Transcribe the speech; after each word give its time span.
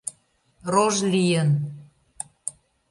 Рож 0.73 0.95
лийын. 1.11 1.49